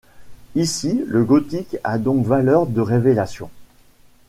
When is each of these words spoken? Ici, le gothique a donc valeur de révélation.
Ici, 0.55 1.03
le 1.05 1.23
gothique 1.23 1.77
a 1.83 1.99
donc 1.99 2.25
valeur 2.25 2.65
de 2.65 2.81
révélation. 2.81 3.51